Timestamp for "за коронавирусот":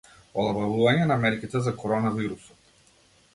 1.67-2.75